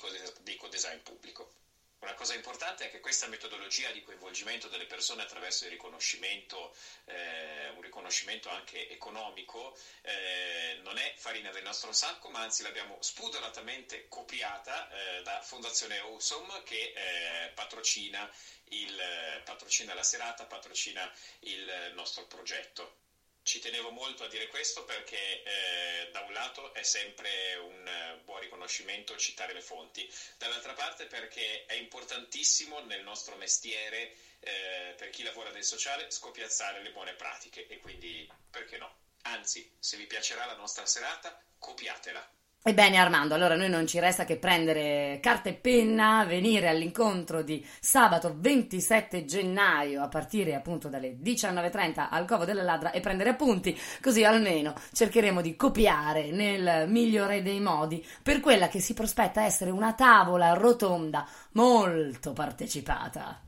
co-design 0.57 0.99
pubblico. 1.03 1.67
Una 2.01 2.15
cosa 2.15 2.35
importante 2.35 2.85
è 2.85 2.91
che 2.91 3.01
questa 3.01 3.27
metodologia 3.27 3.91
di 3.91 4.03
coinvolgimento 4.03 4.69
delle 4.69 4.87
persone 4.87 5.23
attraverso 5.23 5.65
il 5.65 5.71
riconoscimento, 5.71 6.73
eh, 7.07 7.71
un 7.75 7.81
riconoscimento 7.81 8.49
anche 8.51 8.89
economico, 8.89 9.77
eh, 10.03 10.79
non 10.83 10.97
è 10.97 11.13
farina 11.17 11.51
del 11.51 11.65
nostro 11.65 11.93
sacco, 11.93 12.29
ma 12.31 12.41
anzi 12.41 12.63
l'abbiamo 12.63 12.99
spudoratamente 13.01 14.07
copiata 14.07 14.89
eh, 14.89 15.23
da 15.23 15.41
Fondazione 15.43 15.99
Awesome 15.99 16.63
che 16.63 16.93
eh, 16.95 17.51
patrocina, 17.51 18.33
il, 18.67 19.43
patrocina 19.45 19.93
la 19.93 20.05
serata, 20.05 20.47
patrocina 20.47 21.13
il 21.41 21.91
nostro 21.95 22.27
progetto. 22.27 23.08
Ci 23.49 23.61
tenevo 23.61 23.89
molto 23.89 24.25
a 24.25 24.29
dire 24.29 24.47
questo 24.47 24.85
perché 24.85 25.43
eh, 25.43 26.11
da 26.13 26.21
un 26.21 26.35
lato 26.35 26.75
è 26.75 26.83
sempre 26.83 27.55
un 27.55 27.89
eh, 27.89 28.21
buon 28.23 28.41
riconoscimento 28.41 29.17
citare 29.17 29.55
le 29.55 29.63
fonti, 29.63 30.07
dall'altra 30.37 30.75
parte 30.75 31.07
perché 31.07 31.65
è 31.65 31.73
importantissimo 31.73 32.81
nel 32.81 33.03
nostro 33.03 33.37
mestiere, 33.37 34.13
eh, 34.41 34.93
per 34.99 35.09
chi 35.09 35.23
lavora 35.23 35.51
del 35.51 35.65
sociale, 35.65 36.11
scopiazzare 36.11 36.83
le 36.83 36.91
buone 36.91 37.15
pratiche 37.15 37.67
e 37.67 37.79
quindi 37.79 38.31
perché 38.51 38.77
no? 38.77 38.95
Anzi, 39.23 39.67
se 39.79 39.97
vi 39.97 40.05
piacerà 40.05 40.45
la 40.45 40.55
nostra 40.55 40.85
serata, 40.85 41.43
copiatela. 41.59 42.38
Ebbene 42.61 42.99
Armando, 42.99 43.35
allora 43.35 43.55
noi 43.55 43.71
non 43.71 43.87
ci 43.87 44.01
resta 44.01 44.25
che 44.25 44.37
prendere 44.37 45.21
carta 45.23 45.49
e 45.49 45.55
penna, 45.55 46.25
venire 46.27 46.69
all'incontro 46.69 47.43
di 47.43 47.65
sabato 47.81 48.35
27 48.37 49.25
gennaio 49.25 50.03
a 50.03 50.09
partire 50.09 50.57
appunto 50.57 50.89
dalle 50.89 51.17
19.30 51.23 52.09
al 52.11 52.27
Covo 52.27 52.45
della 52.45 52.65
Ladra 52.65 52.91
e 52.91 53.01
prendere 53.01 53.31
appunti, 53.31 53.79
così 54.03 54.25
almeno 54.25 54.75
cercheremo 54.93 55.41
di 55.41 55.55
copiare 55.55 56.33
nel 56.33 56.89
migliore 56.91 57.43
dei 57.43 57.61
modi 57.61 58.05
per 58.23 58.41
quella 58.41 58.69
che 58.69 58.81
si 58.81 58.93
prospetta 58.93 59.45
essere 59.45 59.71
una 59.71 59.95
tavola 59.95 60.53
rotonda 60.53 61.27
molto 61.53 62.33
partecipata. 62.33 63.48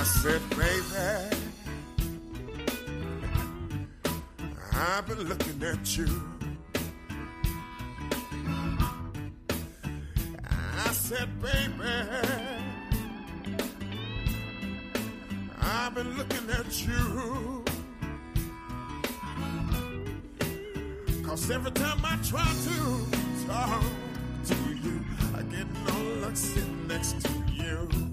I 0.00 0.02
said, 0.02 0.40
baby, 0.56 1.36
I've 4.72 5.06
been 5.06 5.28
looking 5.28 5.62
at 5.62 5.98
you. 5.98 6.08
I 10.86 10.92
said, 10.92 11.28
baby, 11.42 11.84
I've 15.60 15.94
been 15.94 16.16
looking 16.16 16.48
at 16.48 16.86
you. 16.86 17.64
Cause 21.24 21.50
every 21.50 21.72
time 21.72 22.00
I 22.04 22.16
try 22.24 22.42
to 22.42 23.46
talk 23.46 23.82
to 24.46 24.54
you, 24.82 25.04
I 25.34 25.42
get 25.42 25.66
no 25.86 26.26
luck 26.26 26.36
sitting 26.36 26.88
next 26.88 27.20
to 27.20 27.28
you. 27.52 28.09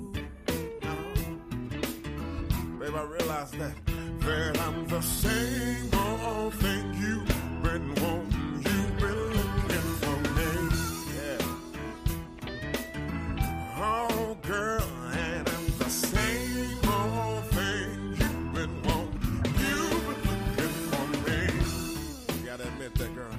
Babe, 2.88 2.96
I 2.96 3.04
realize 3.04 3.52
that, 3.52 3.76
that 4.20 4.60
I'm 4.62 4.88
the 4.88 5.02
same 5.02 5.90
oh, 5.92 6.44
old 6.44 6.54
thing 6.54 6.94
you've 6.94 7.28
been 7.62 7.94
wanting. 7.96 8.64
You've 8.64 8.98
been 8.98 9.28
looking 9.36 9.90
for 10.04 10.18
me. 10.38 10.52
Yeah. 11.18 11.42
Oh, 13.76 14.38
girl, 14.42 14.88
and 15.12 15.50
I'm 15.50 15.78
the 15.80 15.90
same 15.90 16.80
oh, 16.86 17.24
old 17.26 17.46
thing 17.58 18.16
you've 18.22 18.54
been 18.54 18.82
wanting. 18.84 19.36
You've 19.60 20.04
been 20.08 20.24
looking 20.40 20.76
for 20.92 21.08
me. 21.28 21.40
Gotta 22.46 22.68
admit 22.70 22.94
that, 22.96 23.12
girl. 23.14 23.38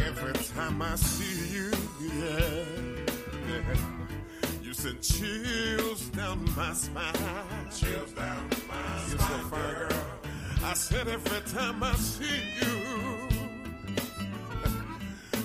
Every 0.00 0.34
time 0.54 0.82
I 0.82 0.96
see 0.96 1.54
you, 1.54 1.70
yeah, 2.02 2.64
yeah. 3.48 4.03
Send 4.84 5.00
chills 5.00 6.10
down 6.10 6.44
my 6.54 6.74
spine. 6.74 7.14
Chills 7.74 8.12
down 8.12 8.48
my 8.50 8.54
spine. 8.54 9.08
You're 9.08 9.18
so 9.18 9.38
fine, 9.48 9.74
girl. 9.76 10.04
I 10.62 10.74
said 10.74 11.08
every 11.08 11.40
time 11.50 11.82
I 11.82 11.94
see 11.94 12.42
you, 12.60 12.74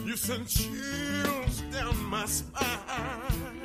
you 0.06 0.18
send 0.18 0.46
chills 0.46 1.62
down 1.72 2.04
my 2.10 2.26
spine. 2.26 3.59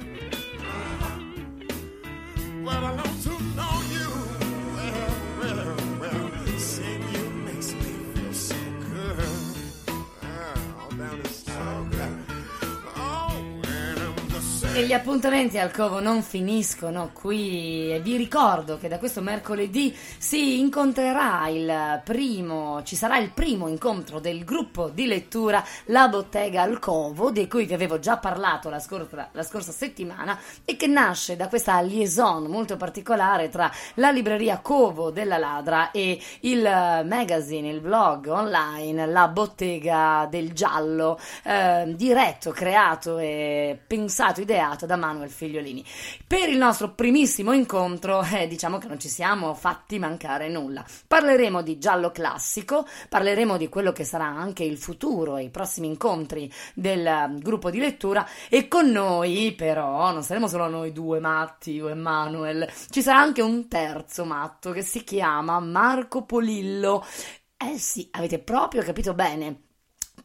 E 14.77 14.87
gli 14.87 14.93
appuntamenti 14.93 15.57
al 15.57 15.71
Covo 15.71 16.01
non 16.01 16.21
finiscono 16.21 17.11
qui. 17.13 17.93
E 17.93 18.01
vi 18.01 18.17
ricordo 18.17 18.77
che 18.77 18.89
da 18.89 18.99
questo 18.99 19.21
mercoledì 19.21 19.97
si 20.19 20.59
incontrerà 20.59 21.47
il 21.47 22.01
primo, 22.03 22.83
ci 22.83 22.97
sarà 22.97 23.19
il 23.19 23.31
primo 23.31 23.69
incontro 23.69 24.19
del 24.19 24.43
gruppo 24.43 24.89
di 24.89 25.07
lettura 25.07 25.63
La 25.85 26.09
Bottega 26.09 26.63
al 26.63 26.81
Covo, 26.81 27.31
di 27.31 27.47
cui 27.47 27.67
vi 27.67 27.75
avevo 27.75 28.01
già 28.01 28.17
parlato 28.17 28.69
la 28.69 28.81
scorsa, 28.81 29.29
la 29.31 29.43
scorsa 29.45 29.71
settimana 29.71 30.37
e 30.65 30.75
che 30.75 30.89
nasce 30.89 31.37
da 31.37 31.47
questa 31.47 31.81
liaison 31.81 32.43
molto 32.47 32.77
particolare 32.77 33.51
tra 33.51 33.71
la 33.95 34.11
libreria 34.11 34.59
Covo 34.59 35.13
della 35.13 35.39
Ladra 35.39 35.93
e 35.93 36.21
il 36.41 36.63
magazine, 36.63 37.69
il 37.69 37.81
blog 37.81 38.27
online 38.27 39.07
La 39.07 39.29
Bottega 39.29 40.27
del 40.29 40.53
Giallo, 40.53 41.17
eh, 41.45 41.95
diretto, 41.95 42.51
creato 42.51 43.19
e 43.19 43.79
pensato, 43.87 44.41
ideato 44.41 44.63
da 44.87 44.97
Manuel 44.97 45.29
Figliolini. 45.29 45.85
Per 46.27 46.49
il 46.49 46.57
nostro 46.57 46.95
primissimo 46.95 47.53
incontro, 47.53 48.23
eh, 48.23 48.47
diciamo 48.47 48.79
che 48.79 48.89
non 48.89 48.99
ci 48.99 49.09
siamo 49.09 49.53
fatti 49.55 49.99
mancare 49.99 50.49
nulla. 50.49 50.85
Parleremo 51.07 51.63
di 51.63 51.79
giallo 51.79 52.11
classico, 52.11 52.87
parleremo 53.09 53.57
di 53.59 53.69
quello 53.69 53.93
che 53.93 54.05
sarà 54.05 54.25
anche 54.25 54.65
il 54.65 54.79
futuro 54.79 55.37
e 55.37 55.45
i 55.45 55.51
prossimi 55.51 55.87
incontri 55.87 56.51
del 56.75 57.07
eh, 57.07 57.35
gruppo 57.39 57.71
di 57.71 57.79
lettura 57.79 58.27
e 58.49 58.67
con 58.69 58.91
noi 58.91 59.53
però 59.57 60.11
non 60.13 60.23
saremo 60.23 60.49
solo 60.49 60.69
noi 60.69 60.93
due 60.93 61.21
matti, 61.21 61.73
io 61.73 61.89
e 61.89 61.95
Manuel, 61.95 62.69
ci 62.89 63.03
sarà 63.03 63.19
anche 63.19 63.43
un 63.43 63.69
terzo 63.69 64.25
matto 64.25 64.73
che 64.73 64.83
si 64.83 65.05
chiama 65.05 65.61
Marco 65.61 66.25
Polillo. 66.25 67.05
Eh 67.57 67.79
sì, 67.79 68.09
avete 68.13 68.39
proprio 68.39 68.83
capito 68.83 69.15
bene. 69.15 69.61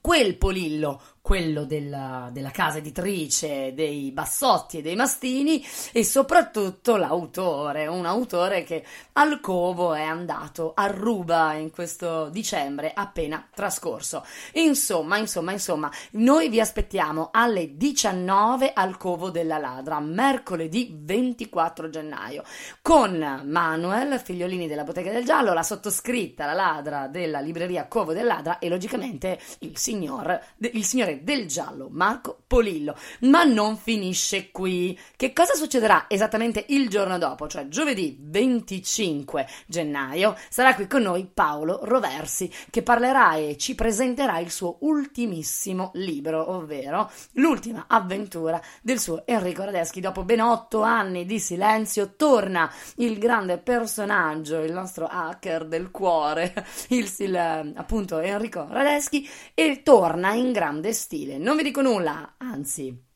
Quel 0.01 0.37
Polillo, 0.37 1.01
quello 1.29 1.63
della, 1.63 2.29
della 2.31 2.49
casa 2.49 2.79
editrice 2.79 3.75
dei 3.75 4.09
Bassotti 4.09 4.79
e 4.79 4.81
dei 4.81 4.95
Mastini 4.95 5.63
e 5.91 6.03
soprattutto 6.03 6.95
l'autore, 6.95 7.85
un 7.85 8.07
autore 8.07 8.63
che 8.63 8.83
al 9.13 9.39
covo 9.39 9.93
è 9.93 10.01
andato 10.01 10.71
a 10.73 10.87
ruba 10.87 11.53
in 11.53 11.69
questo 11.69 12.29
dicembre 12.29 12.93
appena 12.95 13.47
trascorso. 13.53 14.25
Insomma, 14.53 15.17
insomma, 15.17 15.51
insomma, 15.51 15.91
noi 16.13 16.49
vi 16.49 16.59
aspettiamo 16.59 17.29
alle 17.31 17.77
19 17.77 18.73
al 18.73 18.97
covo 18.97 19.29
della 19.29 19.59
ladra, 19.59 19.99
mercoledì 19.99 20.97
24 20.99 21.91
gennaio, 21.91 22.41
con 22.81 23.43
Manuel, 23.45 24.19
figliolini 24.19 24.67
della 24.67 24.83
Bottega 24.83 25.11
del 25.11 25.25
Giallo, 25.25 25.53
la 25.53 25.61
sottoscritta, 25.61 26.47
la 26.47 26.53
ladra 26.53 27.07
della 27.07 27.39
libreria 27.39 27.87
Covo 27.87 28.13
del 28.13 28.25
Ladra 28.25 28.57
e 28.57 28.67
logicamente 28.67 29.39
il 29.59 29.77
signor, 29.77 30.39
il 30.57 30.83
signore 30.83 31.17
del 31.23 31.47
giallo, 31.47 31.87
Marco 31.89 32.41
Polillo. 32.47 32.95
Ma 33.21 33.43
non 33.43 33.77
finisce 33.77 34.51
qui. 34.51 34.97
Che 35.15 35.33
cosa 35.33 35.53
succederà 35.53 36.05
esattamente 36.07 36.65
il 36.69 36.89
giorno 36.89 37.17
dopo, 37.17 37.47
cioè 37.47 37.67
giovedì 37.67 38.17
25 38.19 39.47
gennaio? 39.67 40.35
Sarà 40.49 40.75
qui 40.75 40.87
con 40.87 41.01
noi 41.03 41.29
Paolo 41.31 41.79
Roversi 41.83 42.51
che 42.69 42.83
parlerà 42.83 43.35
e 43.35 43.57
ci 43.57 43.75
presenterà 43.75 44.39
il 44.39 44.51
suo 44.51 44.77
ultimissimo 44.81 45.91
libro, 45.93 46.51
ovvero 46.51 47.09
l'ultima 47.33 47.85
avventura 47.87 48.61
del 48.81 48.99
suo 48.99 49.25
Enrico 49.25 49.63
Radeschi. 49.63 50.01
Dopo 50.01 50.23
ben 50.23 50.41
otto 50.41 50.81
anni 50.81 51.25
di 51.25 51.39
silenzio 51.39 52.15
torna 52.15 52.71
il 52.95 53.17
grande 53.17 53.57
personaggio, 53.57 54.61
il 54.61 54.73
nostro 54.73 55.07
hacker 55.07 55.65
del 55.65 55.91
cuore, 55.91 56.53
il, 56.89 57.11
il 57.17 57.35
appunto 57.35 58.19
Enrico 58.19 58.65
Radeschi 58.69 59.27
e 59.53 59.81
torna 59.83 60.33
in 60.33 60.51
grande 60.51 60.93
stile. 60.99 61.37
Non 61.37 61.57
vi 61.57 61.63
dico 61.63 61.81
nulla, 61.81 62.35
anzi 62.37 63.08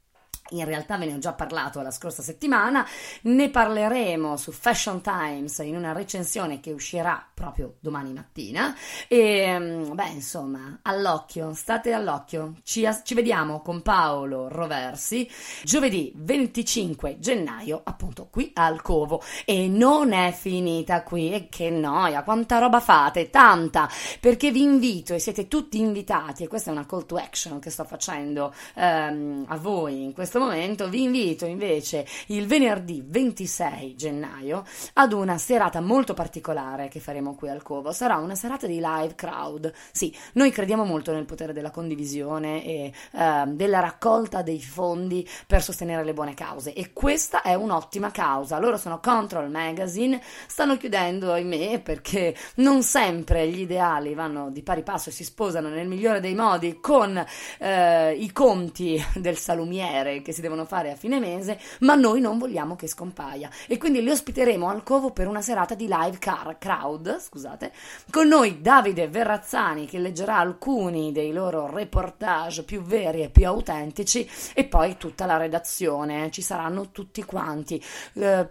in 0.58 0.66
realtà 0.66 0.98
ve 0.98 1.06
ne 1.06 1.16
ho 1.16 1.20
già 1.20 1.34
parlato 1.34 1.82
la 1.82 1.92
scorsa 1.92 2.22
settimana, 2.22 2.86
ne 3.24 3.50
parleremo 3.50 4.38
su 4.38 4.52
Fashion 4.52 5.02
Times 5.02 5.60
in 5.60 5.76
una 5.76 5.92
recensione 5.92 6.60
che 6.60 6.72
uscirà 6.72 7.26
proprio 7.34 7.76
domani 7.80 8.14
mattina. 8.14 8.76
E 9.08 9.90
beh 9.92 10.10
insomma 10.10 10.80
all'occhio, 10.84 11.54
state 11.54 11.94
all'occhio, 11.94 12.56
ci, 12.64 12.88
ci 13.04 13.14
vediamo 13.14 13.62
con 13.62 13.82
Paolo 13.82 14.48
Roversi 14.48 15.30
giovedì 15.64 16.12
25 16.16 17.18
gennaio 17.20 17.82
appunto 17.84 18.28
qui 18.30 18.52
al 18.54 18.82
Covo. 18.82 19.22
E 19.46 19.68
non 19.68 20.14
è 20.14 20.32
finita 20.32 21.04
qui 21.04 21.34
e 21.34 21.50
che 21.50 21.70
noia, 21.70 22.24
quanta 22.24 22.60
roba 22.60 22.80
fate, 22.80 23.30
tanta, 23.30 23.90
perché 24.20 24.52
vi 24.52 24.62
invito 24.62 25.14
e 25.14 25.20
siete 25.20 25.48
tutti 25.48 25.80
invitati 25.80 26.44
e 26.44 26.48
questa 26.48 26.70
è 26.70 26.74
una 26.74 26.86
call 26.86 27.06
to 27.06 27.16
action 27.16 27.60
che 27.60 27.70
sto 27.70 27.84
facendo 27.84 28.54
ehm, 28.76 29.46
a 29.48 29.58
voi 29.58 30.04
in 30.04 30.14
questo 30.14 30.40
momento 30.40 30.43
vi 30.90 31.04
invito 31.04 31.46
invece 31.46 32.06
il 32.28 32.48
venerdì 32.48 33.04
26 33.06 33.96
gennaio 33.96 34.64
ad 34.94 35.14
una 35.14 35.38
serata 35.38 35.82
molto 35.82 36.14
particolare 36.14 36.88
che 36.88 37.00
faremo 37.00 37.36
qui 37.36 37.50
al 37.50 37.62
Covo. 37.62 37.92
Sarà 37.92 38.18
una 38.18 38.36
serata 38.36 38.68
di 38.68 38.82
live 38.82 39.16
crowd. 39.16 39.72
Sì, 39.92 40.16
noi 40.34 40.52
crediamo 40.52 40.84
molto 40.84 41.12
nel 41.14 41.26
potere 41.26 41.54
della 41.54 41.72
condivisione 41.72 42.64
e 42.64 42.94
eh, 43.12 43.44
della 43.48 43.80
raccolta 43.80 44.42
dei 44.42 44.62
fondi 44.62 45.28
per 45.48 45.62
sostenere 45.62 46.04
le 46.04 46.14
buone 46.14 46.34
cause 46.34 46.74
e 46.74 46.92
questa 46.94 47.42
è 47.42 47.54
un'ottima 47.54 48.12
causa. 48.12 48.60
Loro 48.60 48.78
sono 48.78 49.00
Control 49.00 49.50
Magazine, 49.50 50.22
stanno 50.48 50.78
chiudendo, 50.78 51.32
ahimè, 51.32 51.82
perché 51.82 52.36
non 52.56 52.84
sempre 52.84 53.48
gli 53.50 53.62
ideali 53.62 54.14
vanno 54.14 54.50
di 54.50 54.64
pari 54.64 54.84
passo 54.84 55.10
e 55.10 55.14
si 55.14 55.24
sposano 55.24 55.70
nel 55.70 55.88
migliore 55.88 56.20
dei 56.20 56.36
modi 56.36 56.80
con 56.80 57.24
eh, 57.60 58.14
i 58.14 58.32
conti 58.32 59.04
del 59.16 59.38
salumiere 59.38 60.22
che 60.24 60.32
si 60.32 60.42
devono 60.42 60.66
fare 60.66 60.90
a 60.90 60.96
fine 60.96 61.20
mese, 61.20 61.60
ma 61.82 61.94
noi 61.94 62.20
non 62.20 62.40
vogliamo 62.40 62.76
che 62.76 62.88
scompaia. 62.88 63.50
E 63.68 63.78
quindi 63.78 64.02
li 64.02 64.10
ospiteremo 64.10 64.68
al 64.68 64.82
Covo 64.82 65.12
per 65.12 65.28
una 65.28 65.44
serata 65.44 65.76
di 65.76 65.88
live 65.88 66.18
car 66.18 66.58
crowd, 66.58 67.20
scusate, 67.20 67.72
con 68.10 68.28
noi 68.28 68.62
Davide 68.62 69.08
Verrazzani 69.08 69.86
che 69.86 70.00
leggerà 70.00 70.38
alcuni 70.38 71.12
dei 71.12 71.32
loro 71.32 71.70
reportage 71.70 72.64
più 72.64 72.82
veri 72.82 73.22
e 73.22 73.30
più 73.30 73.46
autentici 73.46 74.28
e 74.56 74.64
poi 74.66 74.98
tutta 74.98 75.26
la 75.26 75.38
redazione, 75.38 76.32
ci 76.32 76.42
saranno 76.42 76.90
tutti 76.92 77.24
quanti, 77.24 77.84
eh, 78.14 78.50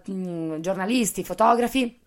giornalisti, 0.60 1.24
fotografi 1.24 2.00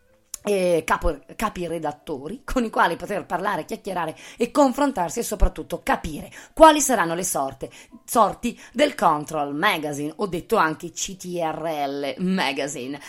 e 0.46 0.84
capo, 0.86 1.20
capi 1.36 1.66
redattori 1.66 2.42
con 2.44 2.64
i 2.64 2.70
quali 2.70 2.96
poter 2.96 3.26
parlare, 3.26 3.66
chiacchierare 3.66 4.16
e 4.38 4.52
confrontarsi 4.52 5.20
e 5.20 5.24
soprattutto 5.24 5.82
capire 5.82 6.32
quali 6.54 6.82
saranno 6.82 7.16
le 7.16 7.24
sorte, 7.24 7.72
sorti 8.06 8.60
del 8.72 8.94
Control 8.94 9.56
Magazine 9.56 10.14
o 10.18 10.28
detto 10.28 10.58
anche 10.58 10.92
CTRL 10.92 12.16
Magazine. 12.20 13.00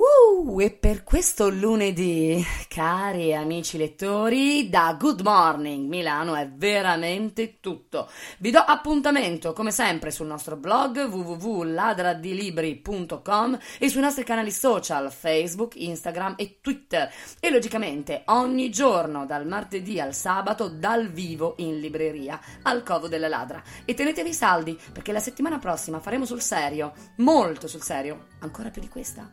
Uh, 0.00 0.58
e 0.60 0.70
per 0.70 1.04
questo 1.04 1.50
lunedì, 1.50 2.42
cari 2.68 3.34
amici 3.34 3.76
lettori, 3.76 4.70
da 4.70 4.96
Good 4.98 5.20
Morning 5.20 5.90
Milano 5.90 6.34
è 6.36 6.48
veramente 6.48 7.60
tutto. 7.60 8.08
Vi 8.38 8.50
do 8.50 8.60
appuntamento, 8.60 9.52
come 9.52 9.70
sempre, 9.70 10.10
sul 10.10 10.26
nostro 10.26 10.56
blog 10.56 11.04
www.ladradilibri.com 11.04 13.58
e 13.78 13.90
sui 13.90 14.00
nostri 14.00 14.24
canali 14.24 14.50
social 14.50 15.12
Facebook, 15.12 15.74
Instagram 15.76 16.36
e 16.38 16.60
Twitter. 16.62 17.12
E 17.38 17.50
logicamente 17.50 18.22
ogni 18.28 18.70
giorno, 18.70 19.26
dal 19.26 19.46
martedì 19.46 20.00
al 20.00 20.14
sabato, 20.14 20.68
dal 20.68 21.10
vivo 21.10 21.56
in 21.58 21.78
libreria, 21.78 22.40
al 22.62 22.82
Covo 22.84 23.06
della 23.06 23.28
Ladra. 23.28 23.62
E 23.84 23.92
tenetevi 23.92 24.32
saldi, 24.32 24.80
perché 24.92 25.12
la 25.12 25.20
settimana 25.20 25.58
prossima 25.58 26.00
faremo 26.00 26.24
sul 26.24 26.40
serio, 26.40 26.94
molto 27.16 27.68
sul 27.68 27.82
serio, 27.82 28.28
ancora 28.38 28.70
più 28.70 28.80
di 28.80 28.88
questa. 28.88 29.30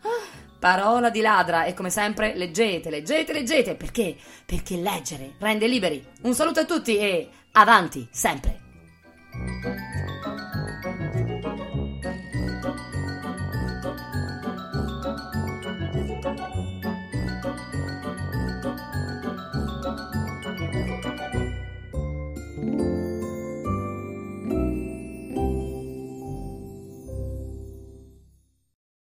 Parola 0.60 1.10
di 1.10 1.22
ladra 1.22 1.66
e 1.66 1.74
come 1.74 1.90
sempre 1.90 2.36
leggete, 2.36 2.90
leggete, 2.90 3.34
leggete. 3.34 3.76
Perché? 3.76 4.16
Perché 4.46 4.76
leggere 4.78 5.36
rende 5.40 5.68
liberi. 5.68 6.04
Un 6.24 6.34
saluto 6.34 6.62
a 6.62 6.66
tutti 6.66 6.98
e 6.98 7.30
avanti 7.52 8.08
sempre. 8.12 8.67